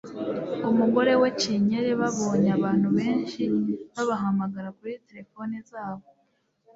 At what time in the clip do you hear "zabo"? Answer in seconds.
5.69-6.07